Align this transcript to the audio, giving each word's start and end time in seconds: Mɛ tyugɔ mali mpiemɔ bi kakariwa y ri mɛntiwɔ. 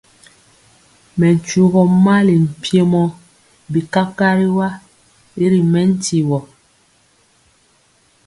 Mɛ 1.17 1.27
tyugɔ 1.45 1.81
mali 2.03 2.33
mpiemɔ 2.45 3.01
bi 3.71 3.79
kakariwa 3.93 4.67
y 5.41 5.43
ri 5.51 5.59
mɛntiwɔ. 5.71 6.39